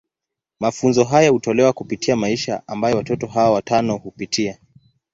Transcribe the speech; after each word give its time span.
Mafunzo 0.59 1.03
haya 1.03 1.29
hutolewa 1.29 1.73
kupitia 1.73 2.15
maisha 2.15 2.63
ambayo 2.67 2.97
watoto 2.97 3.27
hawa 3.27 3.51
watano 3.51 3.97
hupitia. 3.97 4.57